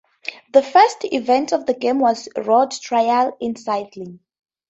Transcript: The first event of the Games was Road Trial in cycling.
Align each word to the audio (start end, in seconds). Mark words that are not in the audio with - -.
The 0.51 0.63
first 0.63 1.03
event 1.13 1.51
of 1.53 1.67
the 1.67 1.75
Games 1.75 2.01
was 2.01 2.27
Road 2.35 2.71
Trial 2.71 3.37
in 3.39 3.55
cycling. 3.55 4.19